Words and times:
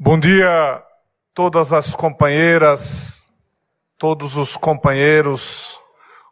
Bom 0.00 0.16
dia, 0.16 0.80
todas 1.34 1.72
as 1.72 1.92
companheiras, 1.92 3.20
todos 3.98 4.36
os 4.36 4.56
companheiros, 4.56 5.76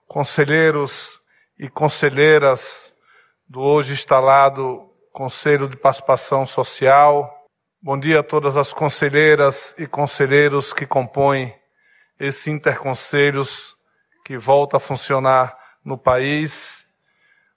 conselheiros 0.07 1.21
e 1.59 1.69
conselheiras 1.69 2.95
do 3.49 3.61
hoje 3.61 3.93
instalado 3.93 4.89
Conselho 5.13 5.69
de 5.69 5.77
Participação 5.77 6.47
Social. 6.47 7.45
Bom 7.83 7.99
dia 7.99 8.21
a 8.21 8.23
todas 8.23 8.57
as 8.57 8.73
conselheiras 8.73 9.75
e 9.77 9.85
conselheiros 9.85 10.73
que 10.73 10.87
compõem 10.87 11.53
esse 12.21 12.53
interconselhos 12.53 13.77
que 14.25 14.39
volta 14.39 14.77
a 14.77 14.81
funcionar 14.81 15.59
no 15.85 15.99
país. 15.99 16.87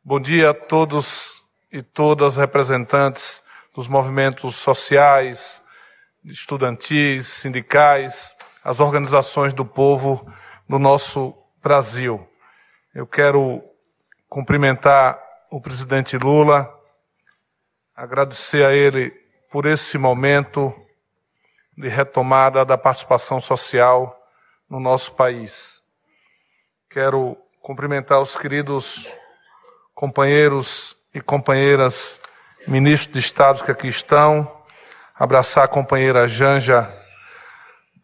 Bom 0.04 0.20
dia 0.20 0.50
a 0.50 0.54
todos 0.56 1.44
e 1.72 1.84
todas 1.84 2.36
representantes 2.36 3.44
dos 3.76 3.88
movimentos 3.88 4.56
sociais, 4.56 5.62
estudantis, 6.26 7.28
sindicais, 7.28 8.36
as 8.64 8.80
organizações 8.80 9.54
do 9.54 9.66
povo 9.66 10.32
no 10.68 10.78
nosso 10.78 11.36
Brasil. 11.62 12.28
Eu 12.94 13.08
quero 13.08 13.64
cumprimentar 14.28 15.20
o 15.50 15.60
presidente 15.60 16.18
Lula, 16.18 16.72
agradecer 17.96 18.64
a 18.64 18.74
ele 18.74 19.12
por 19.52 19.66
esse 19.66 19.98
momento 19.98 20.74
de 21.76 21.88
retomada 21.88 22.64
da 22.64 22.78
participação 22.78 23.42
social 23.42 24.16
no 24.70 24.80
nosso 24.80 25.14
país. 25.14 25.82
Quero 26.90 27.38
cumprimentar 27.62 28.22
os 28.22 28.36
queridos 28.36 29.10
companheiros 29.96 30.96
e 31.14 31.22
companheiras 31.22 32.20
ministros 32.68 33.14
de 33.14 33.20
Estado 33.20 33.64
que 33.64 33.72
aqui 33.72 33.88
estão, 33.88 34.59
abraçar 35.20 35.66
a 35.66 35.68
companheira 35.68 36.30
Janja 36.30 36.90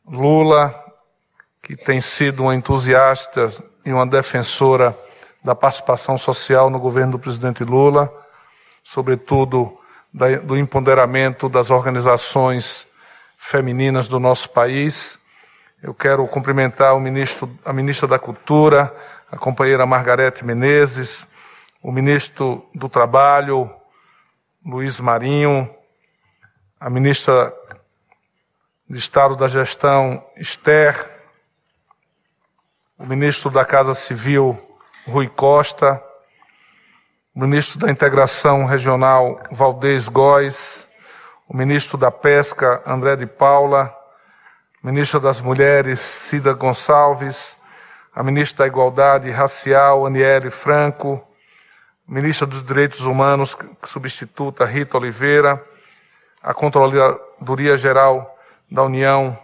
Lula, 0.06 0.76
que 1.64 1.78
tem 1.78 2.02
sido 2.02 2.44
uma 2.44 2.54
entusiasta 2.54 3.54
e 3.86 3.94
uma 3.94 4.06
defensora 4.06 4.96
da 5.42 5.56
participação 5.56 6.18
social 6.18 6.70
no 6.70 6.78
governo 6.78 7.14
do 7.14 7.20
presidente 7.20 7.64
Lula, 7.64 8.14
sobretudo 8.84 9.80
do 10.44 10.58
empoderamento 10.58 11.48
das 11.48 11.70
organizações 11.70 12.86
femininas 13.38 14.08
do 14.08 14.20
nosso 14.20 14.50
país. 14.50 15.18
Eu 15.82 15.94
quero 15.94 16.28
cumprimentar 16.28 16.96
o 16.96 17.00
ministro, 17.00 17.50
a 17.64 17.72
ministra 17.72 18.08
da 18.08 18.20
Cultura, 18.20 18.94
a 19.32 19.38
companheira 19.38 19.86
Margarete 19.86 20.44
Menezes, 20.44 21.28
o 21.82 21.92
ministro 21.92 22.68
do 22.74 22.90
Trabalho, 22.90 23.70
Luiz 24.66 25.00
Marinho, 25.00 25.70
a 26.80 26.90
ministra 26.90 27.54
de 28.90 28.98
Estado 28.98 29.36
da 29.36 29.48
Gestão, 29.48 30.24
Esther, 30.36 31.12
o 32.98 33.06
ministro 33.06 33.50
da 33.50 33.66
Casa 33.66 33.96
Civil, 33.96 34.60
Rui 35.08 35.28
Costa, 35.28 36.02
o 37.34 37.40
ministro 37.40 37.80
da 37.80 37.90
Integração 37.90 38.66
Regional, 38.66 39.42
Valdez 39.52 40.08
Góes, 40.08 40.88
o 41.48 41.56
ministro 41.56 41.98
da 41.98 42.12
Pesca, 42.12 42.82
André 42.86 43.16
de 43.16 43.26
Paula, 43.26 43.96
ministra 44.84 45.20
das 45.20 45.42
Mulheres, 45.42 46.00
Cida 46.00 46.54
Gonçalves, 46.54 47.58
a 48.14 48.22
ministra 48.22 48.60
da 48.60 48.68
Igualdade 48.68 49.30
Racial, 49.32 50.06
Aniele 50.06 50.50
Franco, 50.50 51.26
ministra 52.08 52.46
dos 52.46 52.64
Direitos 52.64 53.02
Humanos, 53.02 53.58
substituta 53.86 54.66
Rita 54.66 54.98
Oliveira, 54.98 55.62
a 56.46 56.54
Controladoria 56.54 57.76
Geral 57.76 58.38
da 58.70 58.84
União, 58.84 59.36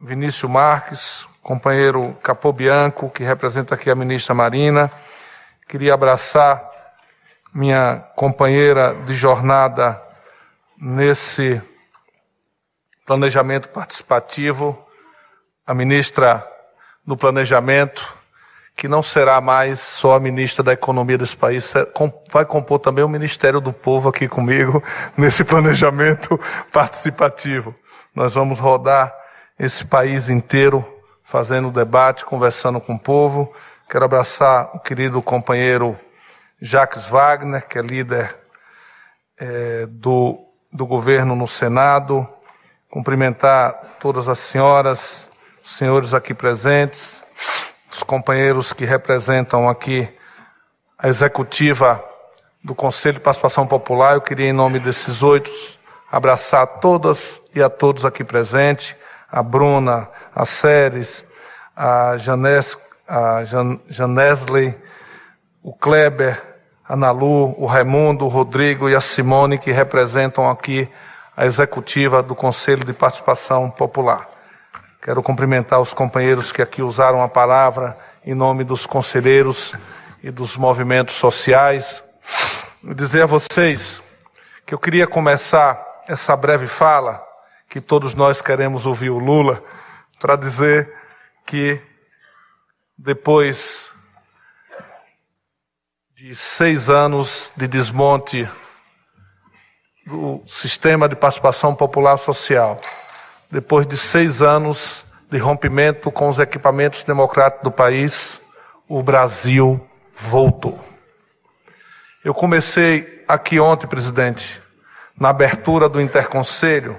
Vinícius 0.00 0.48
Marques, 0.48 1.26
companheiro 1.42 2.16
Capô 2.22 2.52
Bianco, 2.52 3.10
que 3.10 3.24
representa 3.24 3.74
aqui 3.74 3.90
a 3.90 3.96
ministra 3.96 4.32
Marina. 4.32 4.92
Queria 5.66 5.94
abraçar 5.94 6.64
minha 7.52 7.96
companheira 8.14 8.94
de 9.06 9.12
jornada 9.12 10.00
nesse 10.80 11.60
planejamento 13.04 13.68
participativo, 13.70 14.80
a 15.66 15.74
ministra 15.74 16.46
do 17.04 17.16
Planejamento, 17.16 18.16
que 18.78 18.86
não 18.86 19.02
será 19.02 19.40
mais 19.40 19.80
só 19.80 20.14
a 20.14 20.20
ministra 20.20 20.62
da 20.62 20.72
Economia 20.72 21.18
desse 21.18 21.36
país, 21.36 21.74
vai 22.30 22.44
compor 22.44 22.78
também 22.78 23.02
o 23.02 23.08
Ministério 23.08 23.60
do 23.60 23.72
Povo 23.72 24.08
aqui 24.08 24.28
comigo, 24.28 24.80
nesse 25.18 25.42
planejamento 25.42 26.38
participativo. 26.72 27.74
Nós 28.14 28.34
vamos 28.34 28.60
rodar 28.60 29.12
esse 29.58 29.84
país 29.84 30.30
inteiro, 30.30 30.86
fazendo 31.24 31.72
debate, 31.72 32.24
conversando 32.24 32.80
com 32.80 32.94
o 32.94 32.98
povo. 32.98 33.52
Quero 33.90 34.04
abraçar 34.04 34.70
o 34.72 34.78
querido 34.78 35.20
companheiro 35.20 35.98
Jacques 36.62 37.06
Wagner, 37.06 37.66
que 37.66 37.80
é 37.80 37.82
líder 37.82 38.38
é, 39.40 39.86
do, 39.88 40.38
do 40.72 40.86
governo 40.86 41.34
no 41.34 41.48
Senado, 41.48 42.28
cumprimentar 42.88 43.96
todas 43.98 44.28
as 44.28 44.38
senhoras, 44.38 45.28
senhores 45.64 46.14
aqui 46.14 46.32
presentes, 46.32 47.18
os 47.98 48.02
companheiros 48.04 48.72
que 48.72 48.84
representam 48.84 49.68
aqui 49.68 50.08
a 50.96 51.08
executiva 51.08 52.02
do 52.62 52.72
Conselho 52.72 53.14
de 53.14 53.20
Participação 53.20 53.66
Popular. 53.66 54.14
Eu 54.14 54.20
queria, 54.20 54.48
em 54.48 54.52
nome 54.52 54.78
desses 54.78 55.24
oito, 55.24 55.50
abraçar 56.10 56.64
todas 56.78 57.40
e 57.52 57.60
a 57.60 57.68
todos 57.68 58.04
aqui 58.04 58.22
presentes, 58.22 58.94
a 59.30 59.42
Bruna, 59.42 60.08
a 60.32 60.44
Séries, 60.46 61.24
a, 61.76 62.16
Janes, 62.18 62.78
a 63.06 63.42
Jan, 63.42 63.80
Janesley, 63.88 64.76
o 65.60 65.74
Kleber, 65.74 66.40
a 66.88 66.94
Nalu, 66.94 67.60
o 67.60 67.66
Raimundo, 67.66 68.26
o 68.26 68.28
Rodrigo 68.28 68.88
e 68.88 68.94
a 68.94 69.00
Simone, 69.00 69.58
que 69.58 69.72
representam 69.72 70.48
aqui 70.48 70.88
a 71.36 71.44
executiva 71.46 72.22
do 72.22 72.36
Conselho 72.36 72.84
de 72.84 72.92
Participação 72.92 73.68
Popular. 73.68 74.37
Quero 75.00 75.22
cumprimentar 75.22 75.80
os 75.80 75.94
companheiros 75.94 76.50
que 76.50 76.60
aqui 76.60 76.82
usaram 76.82 77.22
a 77.22 77.28
palavra 77.28 77.96
em 78.24 78.34
nome 78.34 78.64
dos 78.64 78.84
conselheiros 78.84 79.72
e 80.22 80.30
dos 80.30 80.56
movimentos 80.56 81.14
sociais. 81.14 82.02
E 82.82 82.92
dizer 82.94 83.22
a 83.22 83.26
vocês 83.26 84.02
que 84.66 84.74
eu 84.74 84.78
queria 84.78 85.06
começar 85.06 86.02
essa 86.08 86.34
breve 86.36 86.66
fala, 86.66 87.24
que 87.68 87.80
todos 87.80 88.14
nós 88.14 88.42
queremos 88.42 88.86
ouvir 88.86 89.10
o 89.10 89.18
Lula, 89.18 89.62
para 90.18 90.36
dizer 90.36 90.92
que 91.46 91.80
depois 92.96 93.88
de 96.16 96.34
seis 96.34 96.90
anos 96.90 97.52
de 97.56 97.68
desmonte 97.68 98.48
do 100.04 100.42
sistema 100.48 101.08
de 101.08 101.14
participação 101.14 101.74
popular 101.74 102.18
social, 102.18 102.80
depois 103.50 103.86
de 103.86 103.96
seis 103.96 104.42
anos 104.42 105.04
de 105.30 105.38
rompimento 105.38 106.10
com 106.10 106.28
os 106.28 106.38
equipamentos 106.38 107.04
democráticos 107.04 107.64
do 107.64 107.70
país, 107.70 108.40
o 108.88 109.02
Brasil 109.02 109.80
voltou. 110.14 110.78
Eu 112.24 112.34
comecei 112.34 113.24
aqui 113.28 113.60
ontem, 113.60 113.86
presidente, 113.86 114.60
na 115.18 115.30
abertura 115.30 115.88
do 115.88 116.00
interconselho, 116.00 116.96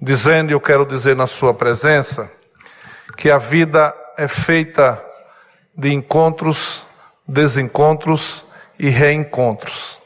dizendo, 0.00 0.50
e 0.50 0.54
eu 0.54 0.60
quero 0.60 0.84
dizer 0.84 1.14
na 1.14 1.26
sua 1.26 1.54
presença, 1.54 2.30
que 3.16 3.30
a 3.30 3.38
vida 3.38 3.94
é 4.16 4.26
feita 4.26 5.02
de 5.76 5.92
encontros 5.92 6.84
desencontros 7.26 8.44
e 8.78 8.88
reencontros. 8.88 10.00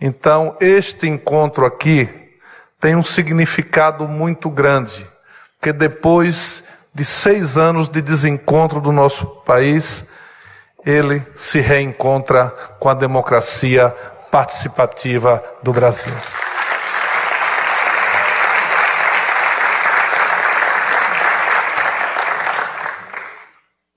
Então, 0.00 0.56
este 0.60 1.06
encontro 1.06 1.64
aqui 1.64 2.08
tem 2.80 2.94
um 2.94 3.02
significado 3.02 4.06
muito 4.06 4.48
grande, 4.48 5.08
porque 5.56 5.72
depois 5.72 6.62
de 6.94 7.04
seis 7.04 7.56
anos 7.56 7.88
de 7.88 8.00
desencontro 8.00 8.80
do 8.80 8.92
nosso 8.92 9.26
país, 9.26 10.04
ele 10.84 11.24
se 11.34 11.60
reencontra 11.60 12.50
com 12.78 12.88
a 12.88 12.94
democracia 12.94 13.90
participativa 14.30 15.42
do 15.62 15.72
Brasil. 15.72 16.12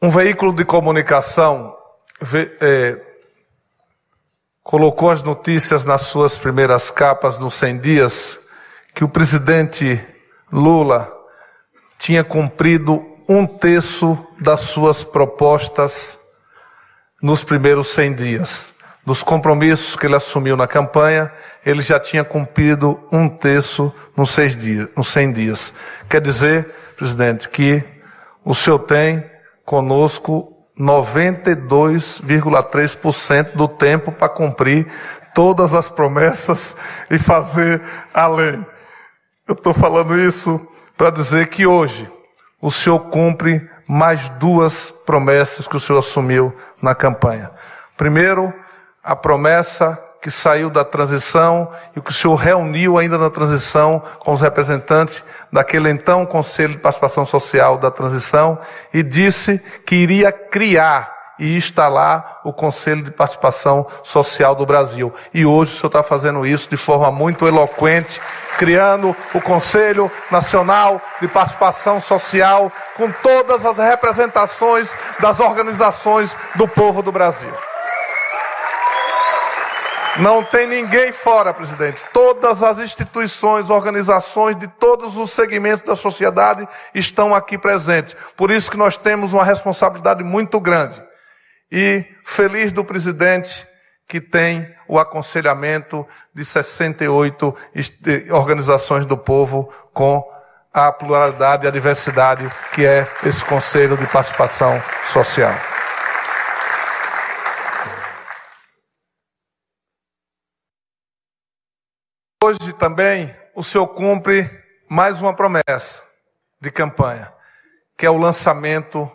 Um 0.01 0.09
veículo 0.09 0.51
de 0.51 0.65
comunicação 0.65 1.75
é, 2.59 2.99
colocou 4.63 5.11
as 5.11 5.21
notícias 5.21 5.85
nas 5.85 6.03
suas 6.03 6.39
primeiras 6.39 6.89
capas 6.89 7.37
nos 7.37 7.53
100 7.53 7.79
dias 7.79 8.40
que 8.93 9.03
o 9.03 9.09
presidente 9.09 9.99
Lula 10.51 11.11
tinha 11.97 12.23
cumprido 12.23 13.03
um 13.27 13.45
terço 13.45 14.17
das 14.39 14.61
suas 14.61 15.03
propostas 15.03 16.17
nos 17.21 17.43
primeiros 17.43 17.89
100 17.89 18.13
dias. 18.13 18.73
dos 19.03 19.23
compromissos 19.23 19.95
que 19.95 20.05
ele 20.05 20.15
assumiu 20.15 20.55
na 20.55 20.67
campanha, 20.67 21.33
ele 21.65 21.81
já 21.81 21.99
tinha 21.99 22.23
cumprido 22.23 22.99
um 23.11 23.27
terço 23.27 23.91
nos, 24.15 24.29
seis 24.29 24.55
dias, 24.55 24.87
nos 24.95 25.07
100 25.07 25.31
dias. 25.31 25.73
Quer 26.07 26.21
dizer, 26.21 26.71
presidente, 26.95 27.49
que 27.49 27.83
o 28.45 28.53
senhor 28.53 28.77
tem 28.79 29.25
conosco 29.65 30.55
92,3% 30.79 33.55
do 33.55 33.67
tempo 33.67 34.11
para 34.11 34.29
cumprir 34.29 34.85
todas 35.33 35.73
as 35.73 35.89
promessas 35.89 36.77
e 37.09 37.17
fazer 37.17 37.81
além. 38.13 38.63
Eu 39.51 39.53
estou 39.53 39.73
falando 39.73 40.17
isso 40.17 40.65
para 40.95 41.09
dizer 41.09 41.49
que 41.49 41.65
hoje 41.65 42.09
o 42.61 42.71
senhor 42.71 42.99
cumpre 43.09 43.69
mais 43.85 44.29
duas 44.39 44.91
promessas 45.05 45.67
que 45.67 45.75
o 45.75 45.79
senhor 45.79 45.99
assumiu 45.99 46.55
na 46.81 46.95
campanha. 46.95 47.51
Primeiro, 47.97 48.53
a 49.03 49.13
promessa 49.13 50.01
que 50.21 50.31
saiu 50.31 50.69
da 50.69 50.85
transição 50.85 51.69
e 51.93 51.99
que 51.99 52.11
o 52.11 52.13
senhor 52.13 52.35
reuniu 52.35 52.97
ainda 52.97 53.17
na 53.17 53.29
transição 53.29 54.01
com 54.19 54.31
os 54.31 54.39
representantes 54.39 55.21
daquele 55.51 55.89
então 55.89 56.25
Conselho 56.25 56.75
de 56.75 56.79
Participação 56.79 57.25
Social 57.25 57.77
da 57.77 57.91
transição 57.91 58.57
e 58.93 59.03
disse 59.03 59.61
que 59.85 59.95
iria 59.95 60.31
criar 60.31 61.13
e 61.41 61.57
instalar 61.57 62.39
o 62.43 62.53
Conselho 62.53 63.03
de 63.03 63.09
Participação 63.09 63.87
Social 64.03 64.53
do 64.53 64.63
Brasil. 64.63 65.11
E 65.33 65.43
hoje 65.43 65.73
o 65.73 65.75
senhor 65.75 65.87
está 65.87 66.03
fazendo 66.03 66.45
isso 66.45 66.69
de 66.69 66.77
forma 66.77 67.11
muito 67.11 67.47
eloquente, 67.47 68.21
criando 68.59 69.15
o 69.33 69.41
Conselho 69.41 70.09
Nacional 70.29 71.01
de 71.19 71.27
Participação 71.27 71.99
Social 71.99 72.71
com 72.95 73.11
todas 73.11 73.65
as 73.65 73.79
representações 73.79 74.93
das 75.19 75.39
organizações 75.39 76.37
do 76.53 76.67
povo 76.67 77.01
do 77.01 77.11
Brasil. 77.11 77.51
Não 80.19 80.43
tem 80.43 80.67
ninguém 80.67 81.11
fora, 81.11 81.53
presidente. 81.53 82.03
Todas 82.13 82.61
as 82.61 82.77
instituições, 82.77 83.71
organizações 83.71 84.55
de 84.55 84.67
todos 84.67 85.17
os 85.17 85.31
segmentos 85.31 85.81
da 85.81 85.95
sociedade 85.95 86.67
estão 86.93 87.33
aqui 87.33 87.57
presentes. 87.57 88.15
Por 88.35 88.51
isso 88.51 88.69
que 88.69 88.77
nós 88.77 88.95
temos 88.95 89.33
uma 89.33 89.43
responsabilidade 89.43 90.23
muito 90.23 90.59
grande. 90.59 91.01
E 91.71 92.05
feliz 92.25 92.71
do 92.71 92.83
presidente 92.83 93.65
que 94.07 94.19
tem 94.19 94.75
o 94.89 94.99
aconselhamento 94.99 96.05
de 96.33 96.43
68 96.43 97.55
organizações 98.31 99.05
do 99.05 99.17
povo 99.17 99.73
com 99.93 100.21
a 100.73 100.91
pluralidade 100.91 101.63
e 101.63 101.67
a 101.69 101.71
diversidade 101.71 102.49
que 102.73 102.85
é 102.85 103.07
esse 103.23 103.43
Conselho 103.45 103.95
de 103.95 104.05
Participação 104.07 104.81
Social. 105.05 105.53
Hoje 112.43 112.73
também 112.73 113.33
o 113.55 113.63
senhor 113.63 113.87
cumpre 113.87 114.49
mais 114.89 115.21
uma 115.21 115.33
promessa 115.33 116.03
de 116.59 116.69
campanha, 116.69 117.31
que 117.97 118.05
é 118.05 118.09
o 118.09 118.17
lançamento 118.17 119.09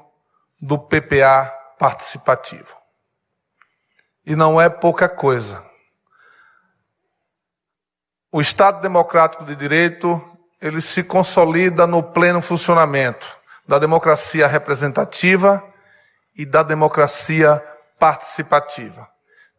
do 0.59 0.79
PPA 0.79 1.53
participativo. 1.79 2.77
E 4.25 4.35
não 4.35 4.61
é 4.61 4.69
pouca 4.69 5.09
coisa. 5.09 5.65
O 8.33 8.41
Estado 8.41 8.81
Democrático 8.81 9.45
de 9.45 9.55
Direito, 9.55 10.21
ele 10.61 10.81
se 10.81 11.03
consolida 11.03 11.87
no 11.87 12.03
pleno 12.03 12.43
funcionamento 12.43 13.39
da 13.67 13.79
democracia 13.79 14.47
representativa 14.47 15.63
e 16.35 16.45
da 16.45 16.63
democracia 16.63 17.63
participativa. 17.99 19.09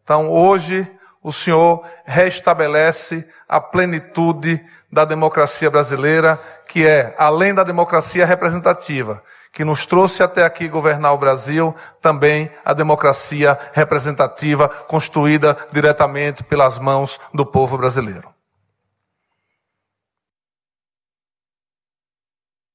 Então, 0.02 0.30
hoje, 0.30 0.90
o 1.22 1.32
Senhor 1.32 1.84
restabelece 2.04 3.26
a 3.48 3.60
plenitude 3.60 4.64
da 4.90 5.04
democracia 5.04 5.70
brasileira, 5.70 6.40
que 6.66 6.86
é, 6.86 7.14
além 7.18 7.52
da 7.52 7.62
democracia 7.62 8.24
representativa, 8.24 9.22
que 9.52 9.64
nos 9.64 9.84
trouxe 9.84 10.22
até 10.22 10.44
aqui 10.44 10.68
governar 10.68 11.12
o 11.12 11.18
Brasil, 11.18 11.74
também 12.00 12.50
a 12.64 12.72
democracia 12.72 13.58
representativa 13.72 14.68
construída 14.68 15.56
diretamente 15.72 16.44
pelas 16.44 16.78
mãos 16.78 17.20
do 17.34 17.44
povo 17.44 17.76
brasileiro. 17.76 18.28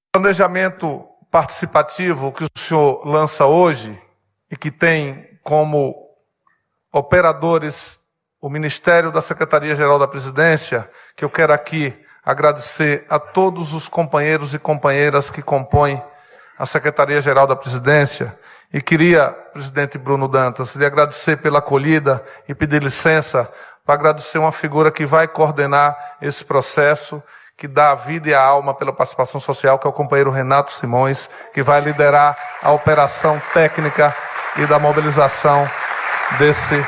O 0.10 0.20
planejamento 0.20 1.08
participativo 1.32 2.32
que 2.32 2.44
o 2.44 2.50
senhor 2.56 3.08
lança 3.08 3.46
hoje 3.46 4.00
e 4.52 4.56
que 4.56 4.70
tem 4.70 5.40
como 5.42 5.96
operadores 6.92 8.00
o 8.44 8.50
Ministério 8.50 9.10
da 9.10 9.22
Secretaria-Geral 9.22 9.98
da 9.98 10.06
Presidência, 10.06 10.90
que 11.16 11.24
eu 11.24 11.30
quero 11.30 11.54
aqui 11.54 11.98
agradecer 12.26 13.06
a 13.10 13.18
todos 13.18 13.74
os 13.74 13.88
companheiros 13.88 14.54
e 14.54 14.60
companheiras 14.60 15.30
que 15.30 15.42
compõem 15.42 16.04
a 16.60 16.66
Secretaria-Geral 16.66 17.48
da 17.48 17.56
Presidência. 17.56 18.38
E 18.74 18.82
queria, 18.82 19.30
presidente 19.30 19.98
Bruno 19.98 20.28
Dantas, 20.28 20.76
lhe 20.76 20.86
agradecer 20.86 21.38
pela 21.38 21.60
acolhida 21.60 22.22
e 22.46 22.54
pedir 22.54 22.84
licença 22.84 23.50
para 23.86 23.96
agradecer 23.96 24.40
uma 24.40 24.52
figura 24.52 24.92
que 24.92 25.06
vai 25.06 25.26
coordenar 25.26 26.18
esse 26.22 26.44
processo, 26.44 27.24
que 27.56 27.66
dá 27.66 27.92
a 27.92 27.96
vida 27.96 28.28
e 28.28 28.34
a 28.34 28.44
alma 28.44 28.74
pela 28.74 28.92
participação 28.92 29.40
social, 29.40 29.80
que 29.80 29.88
é 29.88 29.90
o 29.90 29.94
companheiro 29.94 30.30
Renato 30.30 30.74
Simões, 30.74 31.30
que 31.54 31.64
vai 31.64 31.80
liderar 31.80 32.38
a 32.62 32.74
operação 32.74 33.42
técnica 33.54 34.14
e 34.58 34.66
da 34.66 34.78
mobilização 34.78 35.66
desse 36.38 36.86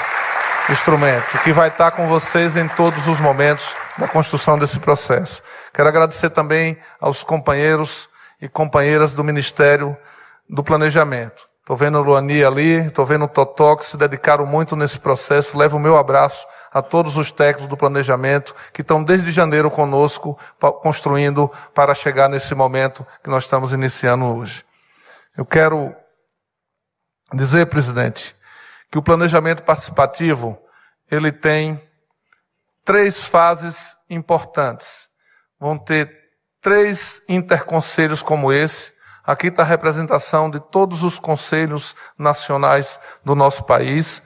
instrumento, 0.69 1.37
que 1.43 1.51
vai 1.51 1.67
estar 1.67 1.91
com 1.91 2.07
vocês 2.07 2.57
em 2.57 2.67
todos 2.67 3.07
os 3.07 3.19
momentos 3.19 3.75
da 3.97 4.07
construção 4.07 4.57
desse 4.57 4.79
processo. 4.79 5.41
Quero 5.73 5.87
agradecer 5.87 6.29
também 6.29 6.77
aos 6.99 7.23
companheiros 7.23 8.09
e 8.41 8.49
companheiras 8.49 9.13
do 9.13 9.23
Ministério 9.23 9.95
do 10.49 10.63
Planejamento. 10.63 11.47
Estou 11.59 11.75
vendo 11.75 11.97
o 11.97 12.01
Luani 12.03 12.43
ali, 12.43 12.85
estou 12.85 13.05
vendo 13.05 13.25
o 13.25 13.27
Totó, 13.27 13.75
que 13.75 13.85
se 13.85 13.97
dedicaram 13.97 14.45
muito 14.45 14.75
nesse 14.75 14.99
processo. 14.99 15.57
Levo 15.57 15.77
o 15.77 15.79
meu 15.79 15.97
abraço 15.97 16.45
a 16.71 16.81
todos 16.81 17.17
os 17.17 17.31
técnicos 17.31 17.67
do 17.67 17.75
planejamento 17.75 18.55
que 18.71 18.81
estão 18.81 19.03
desde 19.03 19.31
janeiro 19.31 19.71
conosco, 19.71 20.37
construindo 20.83 21.51
para 21.73 21.95
chegar 21.95 22.29
nesse 22.29 22.53
momento 22.53 23.05
que 23.23 23.29
nós 23.31 23.45
estamos 23.45 23.73
iniciando 23.73 24.25
hoje. 24.25 24.63
Eu 25.35 25.43
quero 25.43 25.95
dizer, 27.33 27.65
presidente, 27.65 28.34
que 28.95 28.99
o 28.99 29.03
planejamento 29.03 29.61
participativo 29.61 30.57
ele 31.11 31.29
tem 31.29 31.85
três 32.85 33.27
fases 33.27 33.93
importantes. 34.09 35.09
Vão 35.59 35.77
ter 35.77 36.17
três 36.61 37.21
interconselhos 37.27 38.23
como 38.23 38.53
esse. 38.53 38.93
Aqui 39.21 39.47
está 39.47 39.63
a 39.63 39.65
representação 39.65 40.49
de 40.49 40.61
todos 40.61 41.03
os 41.03 41.19
conselhos 41.19 41.93
nacionais 42.17 42.97
do 43.21 43.35
nosso 43.35 43.65
país. 43.65 44.23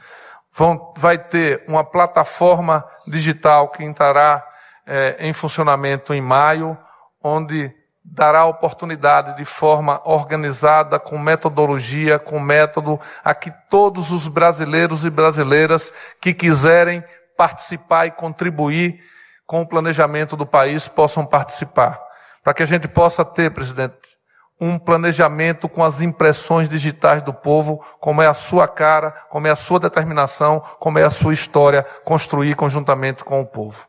Vão, 0.54 0.94
vai 0.96 1.18
ter 1.18 1.64
uma 1.68 1.84
plataforma 1.84 2.88
digital 3.08 3.70
que 3.70 3.84
entrará 3.84 4.48
é, 4.86 5.16
em 5.20 5.34
funcionamento 5.34 6.14
em 6.14 6.22
maio, 6.22 6.78
onde 7.24 7.74
dará 8.12 8.46
oportunidade 8.46 9.38
de 9.38 9.46
forma 9.46 10.01
organizada, 10.04 11.00
com 11.00 11.18
metodologia, 11.18 12.18
com 12.18 12.39
método, 12.39 13.00
a 13.24 13.34
que 13.34 13.51
todos 13.70 14.12
os 14.12 14.28
brasileiros 14.28 15.06
e 15.06 15.10
brasileiras 15.10 15.94
que 16.20 16.34
quiserem 16.34 17.04
participar 17.38 18.08
e 18.08 18.12
contribuir 18.12 19.00
com 19.46 19.62
o 19.62 19.68
planejamento 19.68 20.36
do 20.36 20.46
país 20.46 20.88
possam 20.88 21.25
participar. 21.25 22.00
Para 22.44 22.54
que 22.54 22.63
a 22.63 22.66
gente 22.66 22.88
possa 22.88 23.24
ter, 23.24 23.51
presidente, 23.51 23.96
um 24.60 24.78
planejamento 24.78 25.70
com 25.70 25.84
as 25.84 26.01
impressões 26.01 26.68
digitais 26.68 27.22
do 27.22 27.34
povo, 27.34 27.84
como 28.00 28.22
é 28.22 28.28
a 28.28 28.34
sua 28.34 28.68
cara, 28.68 29.12
como 29.30 29.48
é 29.48 29.51
a 29.51 29.56
sua 29.56 29.80
determinação, 29.80 30.60
como 30.80 31.00
é 31.00 31.04
a 31.04 31.10
sua 31.10 31.34
história, 31.34 31.84
construir 32.04 32.56
conjuntamente 32.56 33.24
com 33.24 33.39
o 33.39 33.46
povo. 33.46 33.88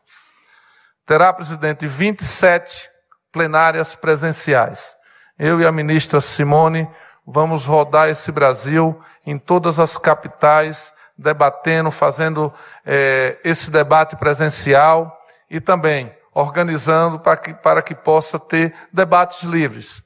Terá, 1.05 1.33
presidente, 1.33 1.85
27 1.85 2.89
plenárias 3.31 3.95
presenciais. 3.95 4.95
Eu 5.37 5.59
e 5.61 5.65
a 5.65 5.71
ministra 5.71 6.19
Simone 6.19 6.87
vamos 7.25 7.65
rodar 7.65 8.09
esse 8.09 8.31
Brasil 8.31 8.99
em 9.25 9.37
todas 9.37 9.79
as 9.79 9.97
capitais, 9.97 10.93
debatendo, 11.17 11.91
fazendo 11.91 12.53
é, 12.85 13.39
esse 13.43 13.69
debate 13.71 14.15
presencial 14.15 15.25
e 15.49 15.59
também 15.59 16.11
organizando 16.33 17.19
para 17.19 17.37
que, 17.37 17.53
para 17.53 17.81
que 17.81 17.93
possa 17.93 18.39
ter 18.39 18.73
debates 18.91 19.43
livres 19.43 20.03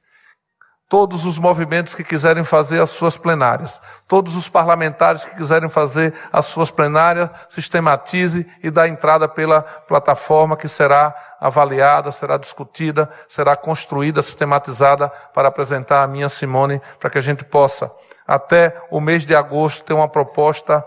todos 0.88 1.25
os 1.25 1.39
movimentos 1.39 1.96
que 1.96 2.04
quiserem 2.04 2.44
fazer 2.44 2.80
as 2.80 2.92
suas 2.92 3.18
plenárias, 3.18 3.82
todos 4.08 4.36
os 4.36 4.48
parlamentares 4.48 5.25
que 5.25 5.36
quiserem 5.36 5.68
fazer 5.68 6.13
as 6.32 6.46
suas 6.46 6.70
plenárias, 6.70 7.30
sistematize 7.50 8.46
e 8.62 8.70
dá 8.70 8.88
entrada 8.88 9.27
pela 9.27 9.62
plataforma 9.62 10.56
que 10.56 10.68
será 10.68 11.15
avaliada, 11.39 12.12
será 12.12 12.38
discutida, 12.38 13.10
será 13.27 13.56
construída, 13.56 14.22
sistematizada 14.22 15.10
para 15.34 15.48
apresentar 15.48 16.04
a 16.04 16.08
minha 16.08 16.30
Simone, 16.30 16.82
para 17.00 17.10
que 17.10 17.18
a 17.18 17.22
gente 17.22 17.44
possa, 17.44 17.92
até 18.27 18.75
o 18.92 19.01
mês 19.01 19.25
de 19.25 19.36
agosto, 19.36 19.84
ter 19.84 19.94
uma 19.94 20.08
proposta 20.08 20.86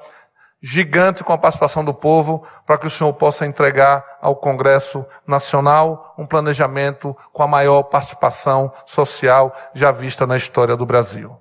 gigante 0.61 1.23
com 1.23 1.33
a 1.33 1.39
participação 1.39 1.85
do 1.85 1.95
povo, 1.95 2.47
para 2.67 2.79
que 2.79 2.87
o 2.87 2.91
senhor 2.91 3.13
possa 3.13 3.47
entregar 3.47 4.05
ao 4.21 4.35
Congresso 4.35 5.07
Nacional 5.27 6.15
um 6.19 6.27
planejamento 6.27 7.17
com 7.33 7.43
a 7.43 7.49
maior 7.49 7.85
participação 7.85 8.73
social 8.85 9.55
já 9.73 9.93
vista 9.93 10.27
na 10.27 10.37
história 10.37 10.77
do 10.77 10.85
Brasil. 10.85 11.37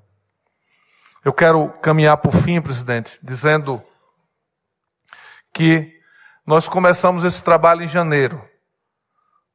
Eu 1.25 1.33
quero 1.33 1.69
caminhar 1.81 2.17
por 2.17 2.31
fim, 2.31 2.61
presidente, 2.61 3.19
dizendo 3.23 3.81
que 5.51 5.93
nós 6.45 6.69
começamos 6.69 7.23
esse 7.23 7.43
trabalho 7.43 7.83
em 7.83 7.87
janeiro, 7.87 8.41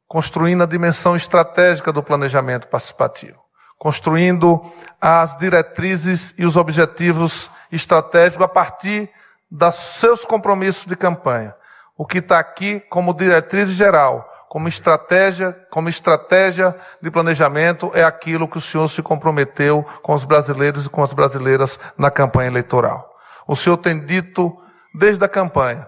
construindo 0.07 0.63
a 0.63 0.67
dimensão 0.67 1.15
estratégica 1.15 1.93
do 1.93 2.03
planejamento 2.03 2.67
participativo, 2.69 3.41
construindo 3.79 4.61
as 5.01 5.37
diretrizes 5.39 6.35
e 6.37 6.45
os 6.45 6.57
objetivos 6.57 7.51
estratégicos 7.71 8.45
a 8.45 8.49
partir 8.49 9.09
dos 9.53 9.75
seus 9.75 10.25
compromissos 10.25 10.87
de 10.87 10.97
campanha. 10.97 11.55
O 11.95 12.07
que 12.07 12.19
está 12.19 12.39
aqui 12.39 12.81
como 12.89 13.13
diretriz 13.13 13.69
geral, 13.69 14.27
como 14.49 14.67
estratégia, 14.67 15.53
como 15.71 15.91
estratégia 15.91 16.75
de 17.03 17.11
planejamento 17.11 17.91
é 17.93 18.03
aquilo 18.03 18.49
que 18.49 18.57
o 18.57 18.63
senhor 18.63 18.89
se 18.89 19.03
comprometeu 19.03 19.85
com 20.03 20.15
os 20.15 20.25
brasileiros 20.25 20.87
e 20.87 20.89
com 20.89 21.03
as 21.03 21.13
brasileiras 21.13 21.79
na 21.99 22.11
campanha 22.11 22.49
eleitoral. 22.49 23.15
O 23.47 23.55
senhor 23.55 23.77
tem 23.77 24.01
dito 24.01 24.57
desde 24.95 25.23
a 25.23 25.29
campanha 25.29 25.87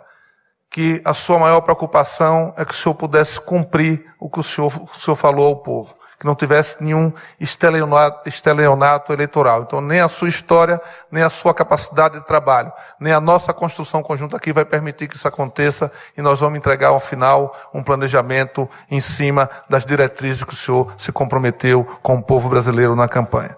que 0.70 1.00
a 1.02 1.14
sua 1.14 1.38
maior 1.38 1.62
preocupação 1.62 2.52
é 2.58 2.66
que 2.66 2.72
o 2.72 2.76
senhor 2.76 2.94
pudesse 2.94 3.40
cumprir 3.40 4.04
o 4.20 4.28
que 4.28 4.40
o 4.40 4.42
senhor, 4.42 4.66
o 4.66 5.00
senhor 5.00 5.16
falou 5.16 5.46
ao 5.46 5.62
povo 5.62 5.96
que 6.18 6.26
não 6.26 6.34
tivesse 6.34 6.82
nenhum 6.82 7.12
estelionato, 7.40 9.12
eleitoral. 9.12 9.62
Então, 9.62 9.80
nem 9.80 10.00
a 10.00 10.08
sua 10.08 10.28
história, 10.28 10.80
nem 11.10 11.22
a 11.22 11.30
sua 11.30 11.54
capacidade 11.54 12.18
de 12.18 12.26
trabalho, 12.26 12.72
nem 12.98 13.12
a 13.12 13.20
nossa 13.20 13.52
construção 13.52 14.02
conjunta 14.02 14.36
aqui 14.36 14.52
vai 14.52 14.64
permitir 14.64 15.08
que 15.08 15.16
isso 15.16 15.28
aconteça 15.28 15.90
e 16.16 16.22
nós 16.22 16.40
vamos 16.40 16.58
entregar 16.58 16.88
ao 16.88 17.00
final 17.00 17.54
um 17.72 17.82
planejamento 17.82 18.68
em 18.90 19.00
cima 19.00 19.50
das 19.68 19.84
diretrizes 19.84 20.44
que 20.44 20.52
o 20.52 20.56
senhor 20.56 20.92
se 20.96 21.12
comprometeu 21.12 21.84
com 22.02 22.16
o 22.16 22.22
povo 22.22 22.48
brasileiro 22.48 22.94
na 22.94 23.08
campanha. 23.08 23.56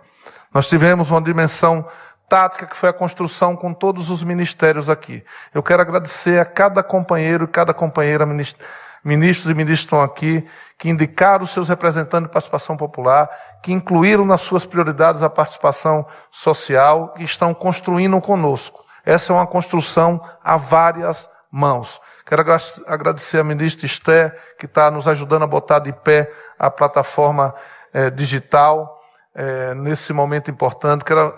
Nós 0.53 0.69
tivemos 0.69 1.11
uma 1.11 1.21
dimensão 1.21 1.87
tática 2.29 2.67
que 2.67 2.77
foi 2.77 2.89
a 2.89 2.93
construção 2.93 3.55
com 3.55 3.73
todos 3.73 4.11
os 4.11 4.25
ministérios 4.25 4.91
aqui. 4.91 5.23
Eu 5.55 5.63
quero 5.63 5.83
agradecer 5.83 6.41
a 6.41 6.45
cada 6.45 6.83
companheiro 6.83 7.45
e 7.45 7.49
cada 7.49 7.73
companheira 7.73 8.27
ministério 8.27 8.67
ministros 9.07 9.49
e 9.49 9.55
ministros 9.55 9.85
estão 9.85 10.03
aqui, 10.03 10.45
que 10.77 10.89
indicaram 10.89 11.45
os 11.45 11.53
seus 11.53 11.69
representantes 11.69 12.27
de 12.27 12.33
participação 12.33 12.77
popular, 12.77 13.31
que 13.63 13.73
incluíram 13.73 14.27
nas 14.27 14.41
suas 14.41 14.67
prioridades 14.67 15.23
a 15.23 15.31
participação 15.31 16.05
social 16.29 17.15
e 17.17 17.23
estão 17.23 17.55
construindo 17.55 18.21
conosco. 18.21 18.85
Essa 19.05 19.33
é 19.33 19.37
uma 19.37 19.47
construção 19.47 20.21
a 20.43 20.57
várias 20.57 21.31
mãos. 21.49 22.01
Quero 22.27 22.45
agradecer 22.85 23.39
a 23.39 23.45
ministra 23.45 23.87
Esté, 23.87 24.37
que 24.59 24.67
está 24.67 24.91
nos 24.91 25.07
ajudando 25.07 25.45
a 25.45 25.47
botar 25.47 25.79
de 25.79 25.93
pé 25.93 26.29
a 26.59 26.69
plataforma 26.69 27.55
eh, 27.95 28.11
digital 28.11 29.01
eh, 29.33 29.73
nesse 29.75 30.13
momento 30.13 30.51
importante. 30.51 31.05
Quero, 31.05 31.33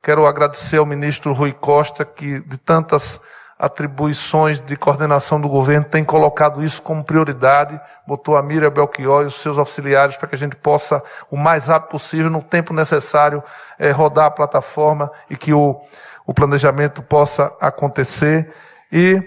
quero 0.00 0.24
agradecer 0.24 0.76
ao 0.76 0.86
ministro 0.86 1.32
Rui 1.32 1.52
Costa, 1.52 2.04
que 2.04 2.38
de 2.38 2.58
tantas 2.58 3.20
atribuições 3.62 4.58
de 4.58 4.76
coordenação 4.76 5.40
do 5.40 5.48
governo, 5.48 5.84
tem 5.84 6.04
colocado 6.04 6.64
isso 6.64 6.82
como 6.82 7.04
prioridade, 7.04 7.80
botou 8.04 8.36
a 8.36 8.42
Miriam 8.42 8.72
Belchior 8.72 9.22
e 9.22 9.26
os 9.26 9.36
seus 9.36 9.56
auxiliares 9.56 10.16
para 10.16 10.28
que 10.28 10.34
a 10.34 10.38
gente 10.38 10.56
possa, 10.56 11.00
o 11.30 11.36
mais 11.36 11.66
rápido 11.66 11.92
possível, 11.92 12.28
no 12.28 12.42
tempo 12.42 12.74
necessário, 12.74 13.40
é, 13.78 13.92
rodar 13.92 14.24
a 14.26 14.30
plataforma 14.32 15.12
e 15.30 15.36
que 15.36 15.52
o, 15.52 15.80
o 16.26 16.34
planejamento 16.34 17.04
possa 17.04 17.56
acontecer. 17.60 18.52
E 18.90 19.22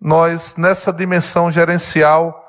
nós, 0.00 0.56
nessa 0.56 0.90
dimensão 0.90 1.50
gerencial, 1.50 2.42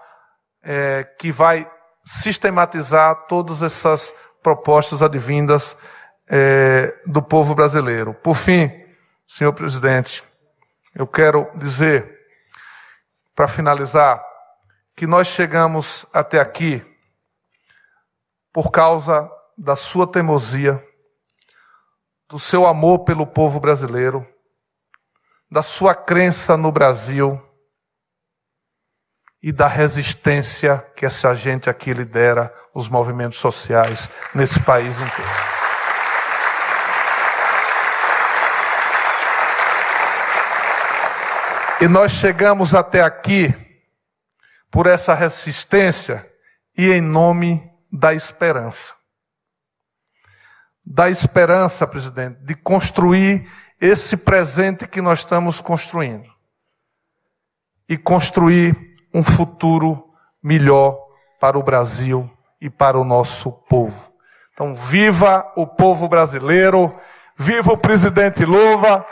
é, 0.63 1.05
que 1.19 1.33
vai 1.33 1.69
sistematizar 2.05 3.25
todas 3.27 3.61
essas 3.61 4.13
propostas 4.41 5.01
advindas 5.01 5.75
é, 6.29 6.95
do 7.05 7.21
povo 7.21 7.53
brasileiro. 7.53 8.13
Por 8.13 8.35
fim, 8.35 8.71
senhor 9.27 9.51
presidente, 9.51 10.23
eu 10.95 11.05
quero 11.05 11.51
dizer, 11.57 12.17
para 13.35 13.49
finalizar, 13.49 14.23
que 14.95 15.05
nós 15.05 15.27
chegamos 15.27 16.05
até 16.13 16.39
aqui 16.39 16.83
por 18.53 18.71
causa 18.71 19.29
da 19.57 19.75
sua 19.75 20.09
teimosia, 20.09 20.81
do 22.29 22.39
seu 22.39 22.65
amor 22.65 22.99
pelo 22.99 23.27
povo 23.27 23.59
brasileiro, 23.59 24.25
da 25.51 25.61
sua 25.61 25.93
crença 25.93 26.55
no 26.55 26.71
Brasil 26.71 27.41
e 29.43 29.51
da 29.51 29.67
resistência 29.67 30.79
que 30.95 31.05
essa 31.05 31.35
gente 31.35 31.69
aqui 31.69 31.91
lidera 31.91 32.53
os 32.73 32.87
movimentos 32.87 33.37
sociais 33.37 34.09
nesse 34.33 34.61
país 34.61 34.95
inteiro. 34.95 35.64
E 41.81 41.89
nós 41.89 42.13
chegamos 42.13 42.73
até 42.73 43.01
aqui 43.01 43.53
por 44.71 44.87
essa 44.87 45.13
resistência 45.13 46.25
e 46.77 46.89
em 46.89 47.01
nome 47.01 47.69
da 47.91 48.13
esperança. 48.13 48.93
Da 50.85 51.09
esperança, 51.09 51.85
presidente, 51.85 52.39
de 52.43 52.55
construir 52.55 53.49
esse 53.79 54.15
presente 54.15 54.87
que 54.87 55.01
nós 55.01 55.19
estamos 55.19 55.59
construindo. 55.59 56.29
E 57.89 57.97
construir 57.97 58.95
um 59.13 59.23
futuro 59.23 60.13
melhor 60.41 60.97
para 61.41 61.57
o 61.57 61.63
Brasil 61.63 62.29
e 62.61 62.69
para 62.69 62.97
o 62.97 63.03
nosso 63.03 63.51
povo. 63.51 64.13
Então, 64.53 64.73
viva 64.73 65.51
o 65.57 65.67
povo 65.67 66.07
brasileiro, 66.07 66.97
viva 67.35 67.73
o 67.73 67.77
presidente 67.77 68.45
Lula. 68.45 69.05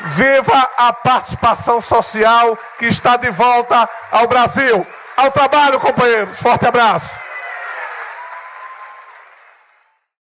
Viva 0.00 0.70
a 0.76 0.92
participação 0.92 1.80
social 1.80 2.58
que 2.78 2.86
está 2.86 3.16
de 3.16 3.30
volta 3.30 3.88
ao 4.10 4.26
Brasil. 4.26 4.86
Ao 5.16 5.30
trabalho, 5.30 5.80
companheiros. 5.80 6.38
Forte 6.38 6.66
abraço. 6.66 7.25